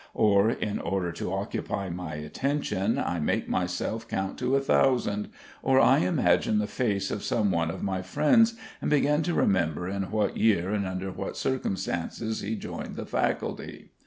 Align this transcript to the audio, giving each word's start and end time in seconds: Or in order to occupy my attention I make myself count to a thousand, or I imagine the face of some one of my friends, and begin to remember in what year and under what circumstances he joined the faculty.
Or 0.15 0.49
in 0.49 0.79
order 0.79 1.11
to 1.11 1.31
occupy 1.31 1.89
my 1.91 2.15
attention 2.15 2.97
I 2.97 3.19
make 3.19 3.47
myself 3.47 4.07
count 4.07 4.39
to 4.39 4.55
a 4.55 4.59
thousand, 4.59 5.29
or 5.61 5.79
I 5.79 5.99
imagine 5.99 6.57
the 6.57 6.65
face 6.65 7.11
of 7.11 7.21
some 7.23 7.51
one 7.51 7.69
of 7.69 7.83
my 7.83 8.01
friends, 8.01 8.55
and 8.81 8.89
begin 8.89 9.21
to 9.21 9.35
remember 9.35 9.87
in 9.87 10.09
what 10.09 10.37
year 10.37 10.71
and 10.71 10.87
under 10.87 11.11
what 11.11 11.37
circumstances 11.37 12.41
he 12.41 12.55
joined 12.55 12.95
the 12.95 13.05
faculty. 13.05 13.91